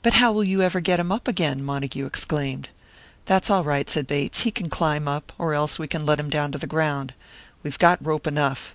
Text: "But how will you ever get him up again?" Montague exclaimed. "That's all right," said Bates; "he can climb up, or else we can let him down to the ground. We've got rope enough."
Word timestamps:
"But 0.00 0.14
how 0.14 0.32
will 0.32 0.44
you 0.44 0.62
ever 0.62 0.80
get 0.80 0.98
him 0.98 1.12
up 1.12 1.28
again?" 1.28 1.62
Montague 1.62 2.06
exclaimed. 2.06 2.70
"That's 3.26 3.50
all 3.50 3.62
right," 3.64 3.86
said 3.86 4.06
Bates; 4.06 4.40
"he 4.40 4.50
can 4.50 4.70
climb 4.70 5.06
up, 5.06 5.30
or 5.36 5.52
else 5.52 5.78
we 5.78 5.86
can 5.86 6.06
let 6.06 6.18
him 6.18 6.30
down 6.30 6.52
to 6.52 6.58
the 6.58 6.66
ground. 6.66 7.12
We've 7.62 7.78
got 7.78 8.02
rope 8.02 8.26
enough." 8.26 8.74